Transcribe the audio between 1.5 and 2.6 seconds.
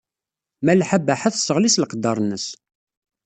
s leqder-nnes.